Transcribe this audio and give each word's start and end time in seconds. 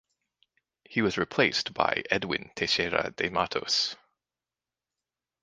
He 0.83 1.03
was 1.03 1.19
replaced 1.19 1.75
by 1.75 2.01
Edwin 2.09 2.49
Teixeira 2.55 3.11
de 3.11 3.29
Mattos. 3.29 3.95